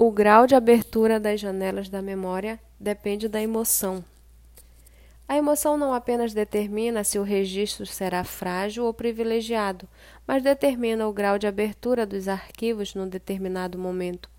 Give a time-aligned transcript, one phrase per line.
[0.00, 4.04] O grau de abertura das janelas da memória depende da emoção.
[5.26, 9.88] A emoção não apenas determina se o registro será frágil ou privilegiado,
[10.24, 14.30] mas determina o grau de abertura dos arquivos num determinado momento.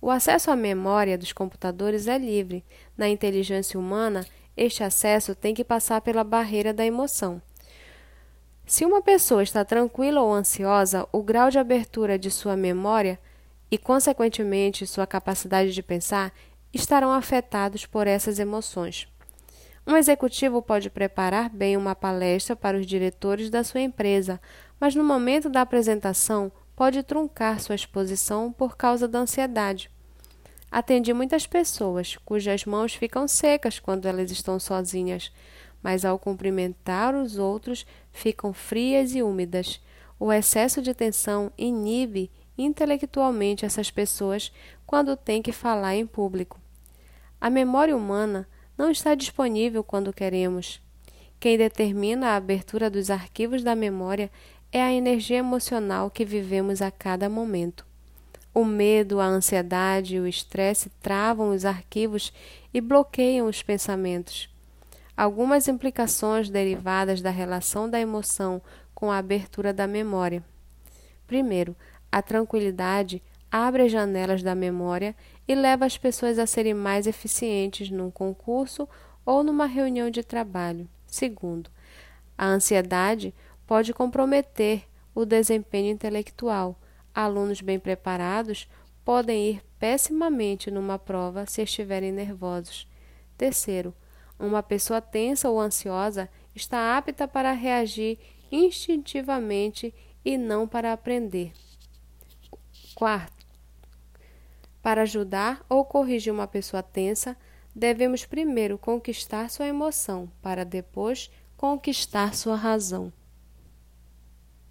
[0.00, 2.64] O acesso à memória dos computadores é livre.
[2.96, 4.24] Na inteligência humana,
[4.56, 7.42] este acesso tem que passar pela barreira da emoção.
[8.64, 13.20] Se uma pessoa está tranquila ou ansiosa, o grau de abertura de sua memória
[13.70, 16.32] e, consequentemente, sua capacidade de pensar
[16.72, 19.08] estarão afetados por essas emoções.
[19.86, 24.40] Um executivo pode preparar bem uma palestra para os diretores da sua empresa,
[24.78, 29.90] mas no momento da apresentação pode truncar sua exposição por causa da ansiedade.
[30.70, 35.32] Atendi muitas pessoas cujas mãos ficam secas quando elas estão sozinhas,
[35.82, 39.80] mas ao cumprimentar os outros ficam frias e úmidas.
[40.20, 44.52] O excesso de tensão inibe intelectualmente essas pessoas
[44.84, 46.60] quando têm que falar em público.
[47.40, 50.82] A memória humana não está disponível quando queremos.
[51.38, 54.30] Quem determina a abertura dos arquivos da memória
[54.72, 57.86] é a energia emocional que vivemos a cada momento.
[58.52, 62.32] O medo, a ansiedade e o estresse travam os arquivos
[62.74, 64.48] e bloqueiam os pensamentos.
[65.16, 68.60] Algumas implicações derivadas da relação da emoção
[68.94, 70.42] com a abertura da memória.
[71.26, 71.76] Primeiro,
[72.10, 75.14] a tranquilidade abre as janelas da memória
[75.46, 78.88] e leva as pessoas a serem mais eficientes num concurso
[79.24, 80.88] ou numa reunião de trabalho.
[81.06, 81.70] Segundo,
[82.36, 83.34] a ansiedade
[83.66, 86.78] pode comprometer o desempenho intelectual.
[87.14, 88.68] Alunos bem preparados
[89.04, 92.86] podem ir pessimamente numa prova se estiverem nervosos.
[93.36, 93.94] Terceiro,
[94.38, 98.18] uma pessoa tensa ou ansiosa está apta para reagir
[98.50, 101.52] instintivamente e não para aprender.
[102.98, 103.46] Quarto,
[104.82, 107.36] para ajudar ou corrigir uma pessoa tensa,
[107.72, 113.12] devemos primeiro conquistar sua emoção, para depois conquistar sua razão.